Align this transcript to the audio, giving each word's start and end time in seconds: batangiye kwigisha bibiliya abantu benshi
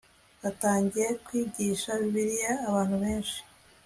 batangiye 0.41 1.07
kwigisha 1.25 1.89
bibiliya 2.01 2.51
abantu 2.69 2.95
benshi 3.03 3.39